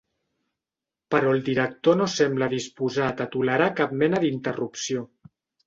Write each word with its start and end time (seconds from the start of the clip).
Però 1.15 1.33
el 1.37 1.43
director 1.49 1.99
no 1.99 2.09
sembla 2.15 2.49
disposat 2.55 3.23
a 3.29 3.29
tolerar 3.39 3.71
cap 3.83 3.97
mena 4.03 4.25
d'interrupció. 4.27 5.09